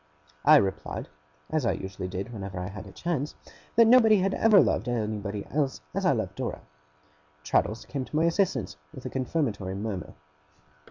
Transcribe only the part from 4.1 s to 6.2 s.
had ever loved anybody else as I